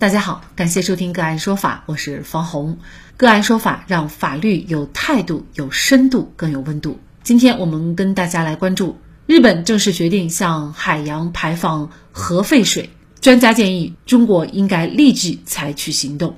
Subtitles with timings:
[0.00, 2.78] 大家好，感谢收听个案说法，我是方红。
[3.16, 7.00] 个案说法让法律有态度、有深度、更有温度。
[7.24, 12.90] 今天我们跟大家来关注，日本正式决定向海洋排放核废水，
[13.20, 16.36] 专家建议中国应该立即采取行动。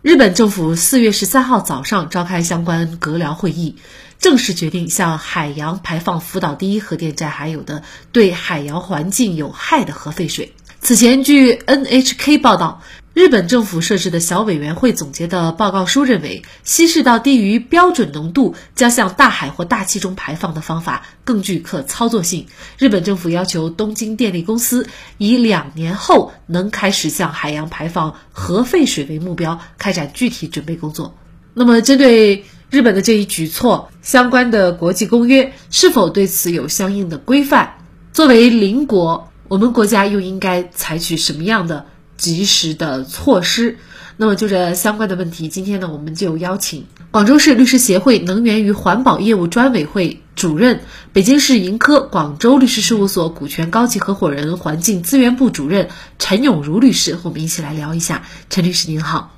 [0.00, 3.74] 日本政府四月十三号早上召开相关阁僚会议，
[4.20, 7.82] 正式决定向海洋排放福岛第一核电站含有的
[8.12, 10.54] 对海洋环境有害的核废水。
[10.84, 12.82] 此前，据 NHK 报道，
[13.14, 22.48] 日本政府设置的小委员会总结的报告书认为，稀释到低于标准浓度将向大海或大气中排放的方法更具可操作性。
[22.78, 31.16] 日本政府要求东京电力公司以两年后能开始向海洋排放核废水为目标，开展具体准备工作。
[31.54, 37.74] 那么，针对日本的这一举措，相关的国际公约是否对此有相应的规范？
[38.12, 39.28] 作为邻国。
[39.52, 41.84] 我们国家又应该采取什么样的
[42.16, 43.76] 及时的措施？
[44.16, 50.80] 那么就这相关的问题，今天呢，我们就邀请广州市律师协会能源与环保业务专委会主任、
[51.12, 58.22] 北京市盈科广州律师事务所股权高级合伙人、环境资源部主任陈永如律师和我们一起来聊一下。
[58.48, 59.36] 陈律师您好。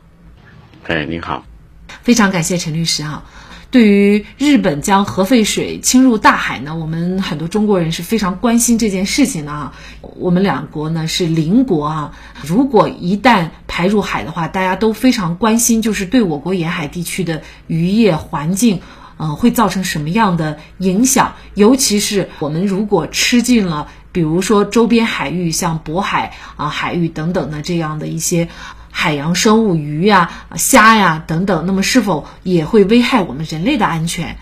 [0.85, 1.45] 哎，您好。
[2.05, 3.25] 非常感谢陈律师哈。
[3.75, 9.73] 对于日本将核废水倾入大海呢，我们很多中国人是非常关心这件事情的啊。
[10.01, 18.81] 我们两国呢是邻国啊，如果一旦排入海的话，大家都非常关心，就是对我国沿海地区的渔业环境，
[19.17, 21.33] 呃，会造成什么样的影响？
[21.55, 28.49] 尤其是我们如果吃进了，比如说周边海域，像渤海啊海域等等的这样的一些。
[28.97, 34.37] 海洋生物、鱼呀、虾呀等等，那么是否也会危害我们人类的安全？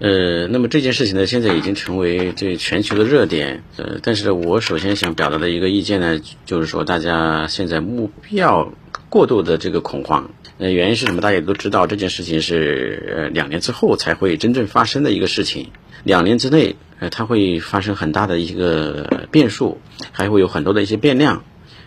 [0.00, 3.62] 呃，那么这件事情呢，现在已经成为这全球的热点。
[3.76, 8.72] 呃，但是呢，我首先想表达的一个意见呢，就是说大家现在不必要
[9.08, 10.32] 过度的这个恐慌。
[10.58, 11.20] 呃，原因是什么？
[11.20, 15.70] 大家都知道，这件事情是呃两年之后才会真正发生的一个事情。
[16.02, 19.80] 两年之内，呃，它会发生很大的一个变数，
[20.10, 21.44] 还会有很多的一些变量。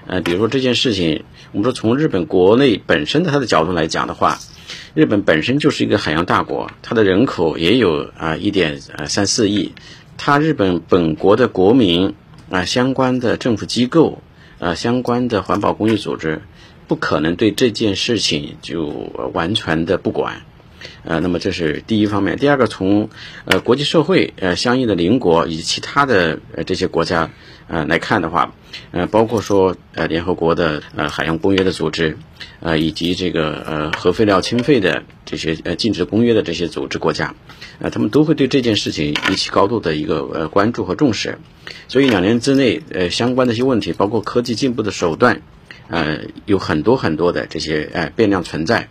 [0.07, 4.39] 呃，比如说这件事情，我们说从日本国内本身的它的角度来讲的话，
[4.93, 9.73] 日本本身就是一个海洋大国，它的人口也有啊一点呃三四亿，
[10.17, 12.13] 它日本本国的国民
[12.49, 14.21] 啊相关的政府机构
[14.59, 16.41] 啊相关的环保公益组织，
[16.87, 18.85] 不可能对这件事情就
[19.33, 20.43] 完全的不管，
[21.03, 22.37] 呃，那么这是第一方面。
[22.37, 23.09] 第二个，从
[23.45, 27.29] 呃国际社会呃相应的邻国以及其他的呃这些国家。
[27.67, 28.53] 呃，来看的话，
[28.91, 32.17] 呃，包括说呃，联合国的呃海洋公约的组织，
[32.59, 37.33] 呃，以及这个呃核废料清废的这些呃禁止公约的这些组织国家，
[37.79, 41.37] 呃，他们都会对这件事情引起高度的一个呃关注和重视。
[41.87, 45.41] 所以两年之内，呃，相关的一些问题，包括科技进步的手段，
[45.87, 48.89] 呃，有很多很多的这些呃变量存在。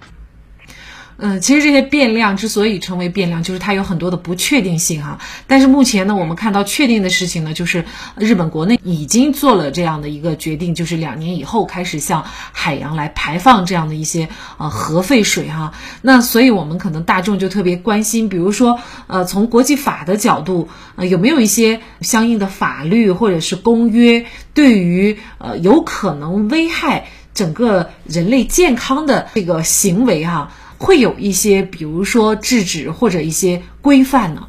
[1.23, 5.19] 嗯，其实这些变量之所以成为变量，就是它有很多的不确定性哈。
[5.47, 7.85] 但是目前呢，我们看到确定的事情呢，就是
[8.17, 15.73] 日本国内已经做了这样的一个决定，就是两年以后开始向海洋来排放这样的一些呃核废水哈。
[16.01, 30.51] 那所以我们可能大众就特别关心，比如说呃从国际法的角度，呃有没有一些相应的法律或者是公约，对于呃有可能危害整个人类健康的这个行为哈？
[30.81, 34.49] 会有一些，比如说制止或者一些规范呢？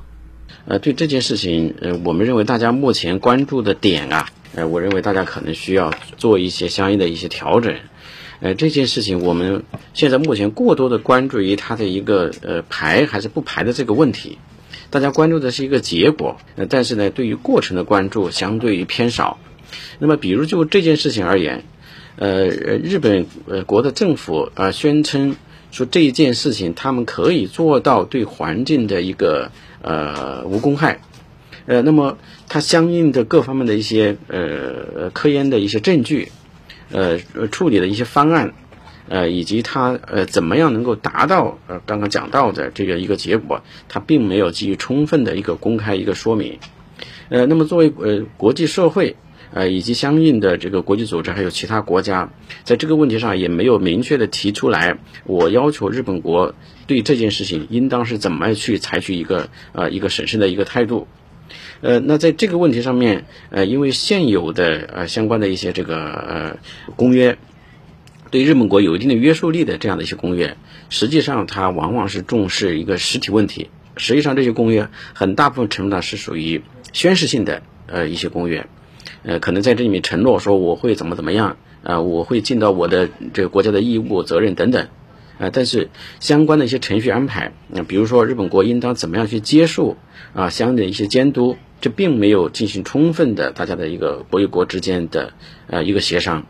[0.66, 7.76] 呃，对这件事情，呃，我们认为大家目前关注的点啊，呃，我认为大家可能需要做一些相应的一些调整。
[8.40, 14.38] 呃，这件事情我们现在目前过多的关注于它的一个呃排还是不排的这个问题，
[14.90, 19.38] 大家关注的是一个结果，呃，但是呢，对于过程的关注相对于偏少。
[20.00, 21.66] 那么，比如就这件事情而言，
[22.16, 25.36] 呃，日本呃国的政府啊宣称。
[25.72, 29.52] 说这一件事情，他们可以做到对环境的一个
[29.82, 31.00] 呃无公害，
[31.66, 32.18] 呃，那么
[32.50, 36.32] 它相应的各方面的一些呃科研的一些证据，
[36.92, 37.18] 呃
[37.52, 38.54] 处理的一些方案，
[39.08, 46.60] 呃以及它呃怎么样能够达到呃刚刚讲到的这个一个结果，它并没有给予充分的一个公开一个说明，
[47.30, 49.16] 呃，那么作为呃国际社会。
[49.54, 52.32] 呃，以及相应的这个国际组织，还有其他国家，
[52.64, 56.56] 在这个问题上也没有明确的提出来，我要求日本国
[56.88, 61.08] 对这件事情应当是怎么去采取一个呃一个审慎的一个态度。
[61.82, 66.58] 呃，那在这个问题上面，呃，因为现有的呃相关的一些这个呃
[66.96, 67.38] 公约，
[68.30, 70.56] 对日本国有一定的约束力的这样的一些公约，
[70.90, 73.70] 实际上它往往是重视一个实体问题。
[73.98, 76.62] 实际上，这些公约很大部分程度上是属于
[76.94, 78.68] 宣示性的呃一些公约。
[79.24, 84.88] 呃，可能在这里面承诺说我会怎么怎么样，啊，我会尽到我的这个国家的义务责任等等，
[85.38, 85.90] 啊，但是
[86.20, 89.98] 相关的一些程序安排，那比如说日本国应当怎么样去接受
[90.34, 95.34] 啊相应的一些监督，这并没有进行充分的大家的一个国与国之间的
[95.68, 96.46] 呃一个协商，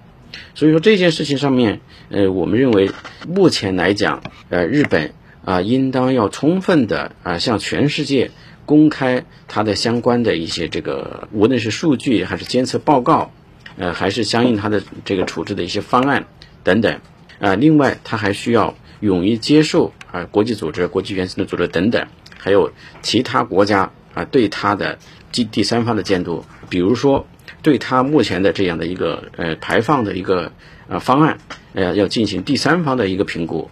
[0.56, 2.90] 所以说这件事情上面，呃，我们认为
[3.28, 5.14] 目前来讲，呃，日本
[5.44, 8.32] 啊应当要充分的啊向全世界
[8.66, 13.32] 公开它的相关的一些这个无论是数据还是监测报告。
[13.78, 16.26] 呃，还是相应它的这个处置的一些方案
[16.62, 17.00] 等等，
[17.40, 22.06] 啊，另外它还需要勇于接受啊国际组织、国际原子能组织等等，
[22.38, 25.00] 还有其他国家啊对它的
[25.32, 27.26] 第第三方的监督，比如说
[27.64, 30.52] 对它目前的这样的一个呃排放的一个
[30.90, 31.38] 呃方案，
[31.74, 33.72] 呃要进行第三方的一个评估，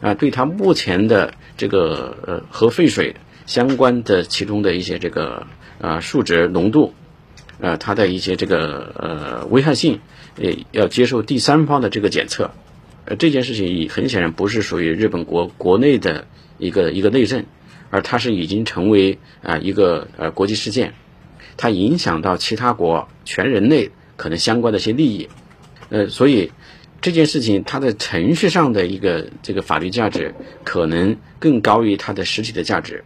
[0.00, 3.14] 啊，对它目前的这个呃核废水
[3.46, 5.46] 相关的其中的一些这个
[5.80, 6.92] 啊数值浓度。
[7.58, 10.00] 呃，它的一些这个呃危害性，
[10.36, 12.50] 呃，要接受第三方的这个检测，
[13.06, 16.26] 呃，这件事情很显然不是属于日本国国内的
[16.58, 17.46] 一个一个内政，
[17.88, 20.92] 而它是已经成为啊一个呃国际事件，
[21.56, 25.30] 它影响到其他国全人类可能相关的一些利益，
[25.88, 26.52] 呃，所以
[27.00, 33.02] 这件事情它的程序上的一个这个法律价值可能更高于它的实体的价值。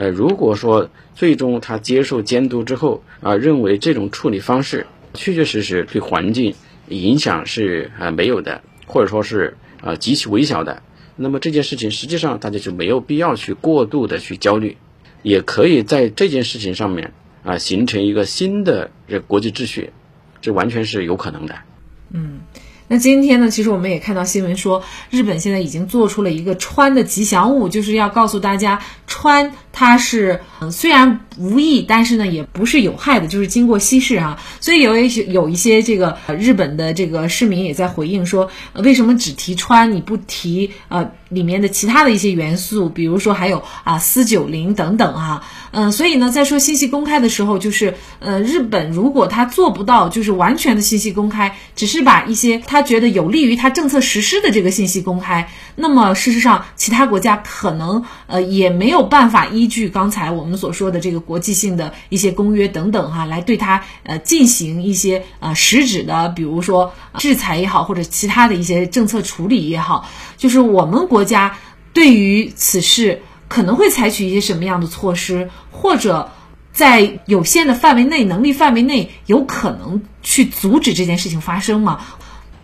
[0.00, 6.54] 呃，如果说最终他接受监督之后啊，认为这种处理方式确确实实对环境
[6.88, 10.82] 影响是啊没有的，或者说是啊极其微小的，
[11.16, 14.78] 那么这件事情实际上大家就没有必要去过度的去焦虑，
[15.22, 17.12] 也可以在这件事情上面
[17.42, 19.90] 啊形成一个新的这国际秩序，
[20.40, 21.54] 这完全是有可能的。
[22.10, 22.40] 嗯。
[22.92, 34.38] 那今天呢，其实我们也看到新闻说，日本现在已经做出了一个穿的吉祥物，就是要告诉大家，穿它是嗯虽然无益，但是呢也不是有害的，就是经过稀释啊。
[34.60, 45.42] 所以有一些有一些这个日本的这个市民也在回应说，为什么只提穿，你不提呃里面的其他的一些元素，比如说还有啊四九零等等啊。
[45.72, 71.56] 嗯，所以呢，在说信息公开的时候，就是呃，日本如果他做不到就是完全的信息公开，只是把一些他觉得有利于他政策实施的这个信息公开，那么事实上其他国家可能呃也没有办法依据刚才我们所说的这个国际性的一些公约等等哈，来对他呃进行一些呃实质的，比如说制裁也好，或者其他的一些政策处理也好，就是我们国家
[71.92, 73.22] 对于此事。
[73.50, 76.30] 可能会采取一些什么样的措施，或者
[76.72, 82.00] 在有限的范围内、能力范围内，有可能去阻止这件事情发生吗？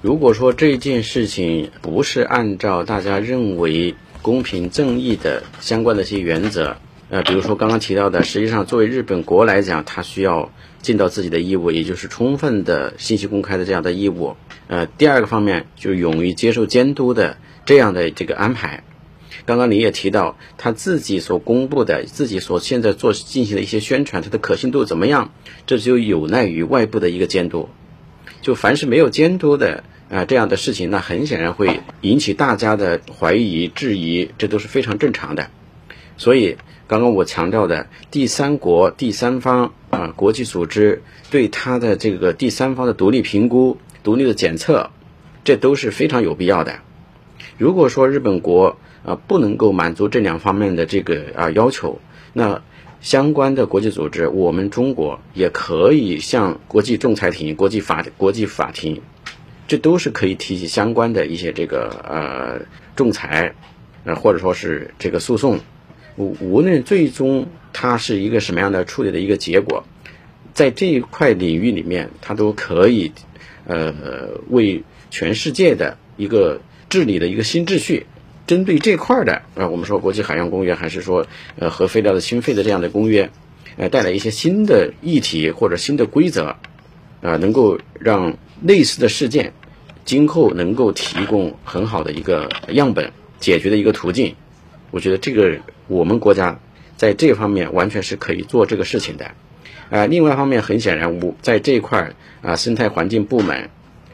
[0.00, 6.76] 如果说这件事情不是按照大家认为公平正义的相关的一些原则，
[7.10, 14.36] 呃，比如说刚刚提到的，实际上作为日本国来讲，它需要尽到自己的义务，也就是充分的信息公开的这样的义务。
[14.68, 18.84] 呃，第二个方面就勇于接受监督的这样的这个安排。
[19.44, 25.32] 刚刚你也提到他自己所公布的、自己所现在做进行的一些宣传，它的可信度怎么样？
[25.66, 27.68] 这就有赖于外部的一个监督。
[28.42, 35.50] 就凡是没有监督的啊这样的事情，那很显然会引起大家的怀疑、质疑，这都是非常正常的。
[36.16, 36.56] 所以
[36.86, 44.90] 刚刚我强调的第三国、第三方啊国际组织对他的这个第三方的独立评估、独立的检测，
[45.44, 46.78] 这都是非常有必要的。
[47.58, 52.00] 如果说日本国，啊，不能够满足这两方面的这个啊要求，
[52.32, 52.62] 那
[53.00, 59.00] 相关的国际组织，我们中国也可以向国际仲裁庭、国际法、国际法庭，
[59.68, 63.54] 这都是可以提起相关的一些这个呃仲裁，
[64.04, 65.60] 呃或者说是这个诉讼，
[66.16, 69.84] 无无论最终它是一个什么样的处理的一个结果，
[70.52, 73.12] 在这一块领域里面，它都可以
[73.66, 73.94] 呃
[74.48, 78.06] 为全世界的一个治理的一个新秩序。
[78.46, 81.26] 针对这块的啊，我们说国际海洋公约，还是说
[81.58, 83.30] 呃核废料的清废的这样的公约，
[83.76, 86.54] 呃带来一些新的议题或者新的规则，
[87.22, 89.52] 啊，能够让类似的事件
[90.04, 94.36] 今后能够提供很好的一个样本解决的一个途径。
[94.92, 96.60] 我觉得这个我们国家
[96.96, 99.32] 在这方面完全是可以做这个事情的。
[99.90, 103.70] 啊，另外一方面，很显然我在这一块啊生态环境部门。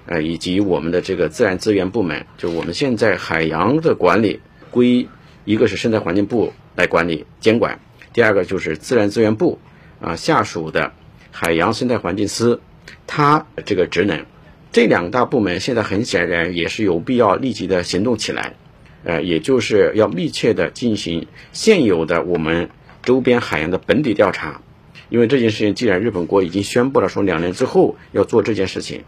[0.07, 4.41] 呃，以及我们的这个自然资源部门，就我们现在海洋的管理
[4.71, 5.09] 归
[5.45, 7.79] 一个是生态环境部来管理监管，
[8.13, 9.61] 第二个就是自然资源部
[10.01, 10.93] 啊下属的
[11.31, 12.61] 海洋生态环境司，
[13.07, 14.25] 它这个职能，
[14.73, 18.55] 这两大部门现在很显然也是有必要立即的行动起来，
[19.05, 22.71] 呃，也就是要密切的进行现有的我们
[23.03, 24.61] 周边海洋的本地调查，
[25.11, 29.05] 因为这件事情既然日本国已经宣布了说两年之后要做这件事情。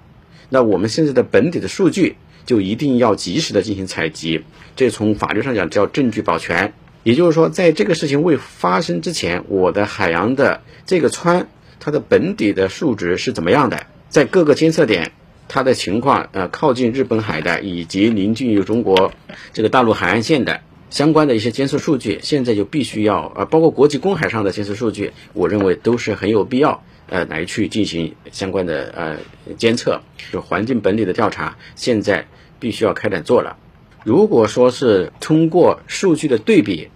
[0.48, 4.44] 那我们现在的本地的数据就一定要及时的进行采集，
[4.76, 6.74] 这从法律上讲叫证据保全。
[7.02, 11.48] 也就是说，在这个事情未发生之前，我的海洋的这个川
[11.78, 13.86] 它的本底的数值是怎么样的？
[14.08, 15.12] 在各个监测点，
[15.48, 19.12] 它的情况，呃，靠近日本海的以及临近于中国
[19.52, 30.00] 这个大陆海岸线的相关的一些监测数据，现在就必须要，呃，包括国际公海上的监测数据，我认为都是很有必要，呃，来去进行相关的呃监测，
[30.32, 32.26] 就环境本底的调查，现在
[32.58, 33.56] 必须要开展做了。
[34.04, 36.88] 如果说是通过数据的对比，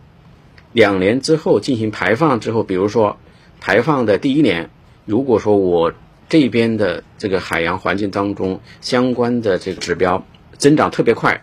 [0.73, 3.19] 两年之后进行排放之后，比如说
[3.61, 4.71] 排放的第一年，
[5.05, 5.93] 如果说我
[6.29, 10.27] 这边的这个海洋环境当中相关的这个指标
[10.59, 11.43] 增长特别快，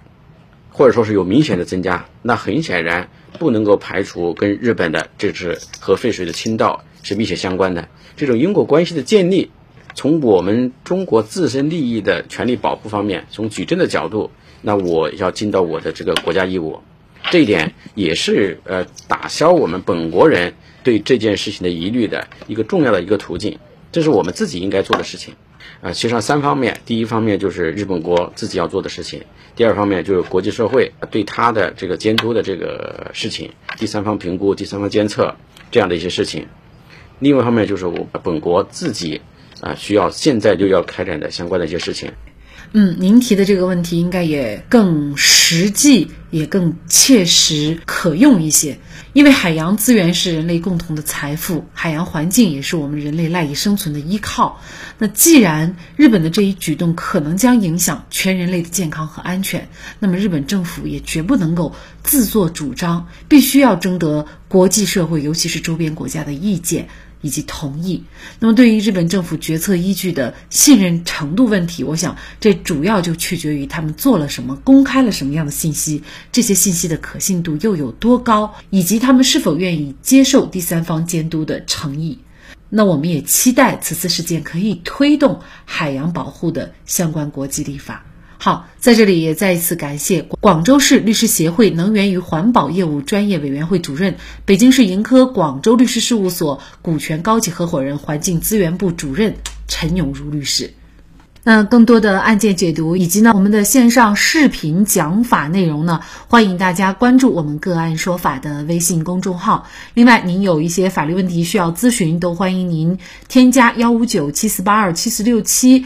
[0.71, 7.87] 或者说是有明显的增加，那很显然不能够排除跟日本的这是核废水的倾倒是密切相关的。
[8.17, 9.51] 这种因果关系的建立，
[9.93, 14.31] 从我们中国自身利益的权利保护方面，从举证的角度，
[14.61, 16.81] 那我要尽到我的这个国家义务。
[17.31, 23.57] 这一点也是呃打消我们本国人对这件事情的疑虑的一个重要的一个途径，
[23.91, 25.33] 这是我们自己应该做的事情。
[25.81, 29.23] 啊，其实上三方面，第一方面就是日本国自己要做的事情，
[29.55, 35.35] 第二方面就是国际社会对他的这个监督的这个事情，第三方评估、第三方监测
[35.71, 36.47] 这样的一些事情。
[37.19, 39.21] 另外一方面就是我本国自己
[39.61, 42.11] 啊需要现在就要开展的相关的一些事情。
[42.73, 48.79] 嗯，您提的这个问题应该也更实际，也更切实可用一些。
[49.13, 54.59] 因为海洋资源是人类共同的财富，海洋环境也是我们人类赖以生存的依靠。
[54.97, 59.69] 那既然日本的这一举动可能将影响全人类的健康和安全，
[59.99, 66.89] 那么日本政府也绝不能够自作主张，必须要征得国际社会，尤其是周边国家的意见。
[67.21, 68.03] 以及同意。
[68.39, 82.19] 那么，对于日本政府决策依据的信任程度问题，我想这主要就取决于他们做了什么，公开了什么样的信息，这些信息的可信度又有多高，以及他们是否愿意接受第三方监督的诚意。
[82.69, 88.05] 那我们也期待此次事件可以推动海洋保护的相关国际立法。
[88.37, 99.35] 好，在这里也再一次感谢广州市律师协会能源与环保业务专业委员会主任、北京市盈科广州律师事务所股权高级合伙人、环境资源部主任
[99.67, 100.73] 陈永如律师。
[101.47, 109.67] 那更多的案件解读以及呢我们的线上视频讲法内容呢，欢迎大家关注我们个案说法的微信公众号。
[109.93, 115.85] 另外，您有一些法律问题需要咨询，都欢迎您添加幺五九七四八二七四六七。